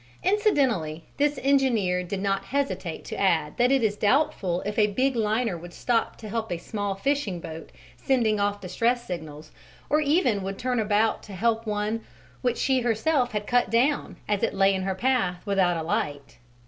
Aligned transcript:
Incidentally, 0.23 1.05
this 1.17 1.39
engineer 1.43 2.01
did 2.01 2.19
not 2.19 2.45
hesitate 2.45 3.05
to 3.05 3.15
add 3.19 3.55
that 3.57 3.71
it 3.71 3.83
is 3.83 3.95
doubtful 3.95 4.61
if 4.61 4.79
a 4.79 4.87
big 4.87 5.15
liner 5.15 5.55
would 5.55 5.75
stop 5.75 6.15
to 6.15 6.27
help 6.27 6.51
a 6.51 6.57
small 6.57 6.95
fishing 6.95 7.39
boat 7.39 7.71
sending 7.97 8.39
off 8.39 8.59
distress 8.59 9.05
signals, 9.05 9.51
or 9.91 10.01
even 10.01 10.41
would 10.41 10.57
turn 10.57 10.79
about 10.79 11.21
to 11.21 11.33
help 11.33 11.67
one 11.67 12.01
which 12.41 12.57
she 12.57 12.79
herself 12.81 13.31
had 13.33 13.45
cut 13.45 13.69
down 13.69 14.15
as 14.27 14.41
it 14.41 14.55
lay 14.55 14.73
in 14.73 14.81
her 14.81 14.95
path 14.95 15.45
without 15.45 15.77
a 15.77 15.83
light. 15.83 16.39